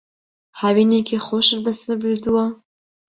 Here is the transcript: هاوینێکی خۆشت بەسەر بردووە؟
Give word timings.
هاوینێکی 0.59 1.17
خۆشت 1.25 1.59
بەسەر 1.65 1.95
بردووە؟ 2.01 2.45